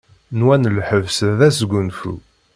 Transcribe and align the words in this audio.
Nwan 0.39 0.63
lḥebs 0.77 1.17
d 1.37 1.39
asgunfu. 1.47 2.13